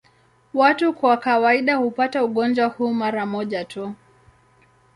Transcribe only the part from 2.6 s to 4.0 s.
huu mara moja tu.